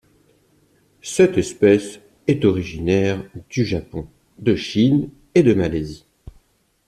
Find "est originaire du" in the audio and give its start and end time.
2.25-3.63